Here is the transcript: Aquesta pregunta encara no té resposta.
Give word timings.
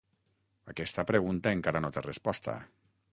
Aquesta 0.73 1.05
pregunta 1.11 1.53
encara 1.57 1.85
no 1.85 1.91
té 1.99 2.05
resposta. 2.09 2.57